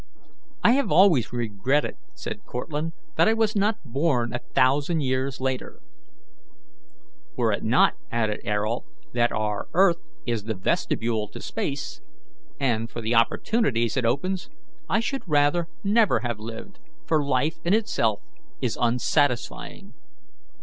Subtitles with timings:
[0.63, 5.79] "I have always regretted," said Cortlandt, "that I was not born a thousand years later."
[7.37, 8.83] "Were it not," added Ayrault,
[9.13, 12.01] "that our earth is the vestibule to space,
[12.59, 14.49] and for the opportunities it opens,
[14.89, 18.21] I should rather never have lived, for life in itself
[18.59, 19.93] is unsatisfying."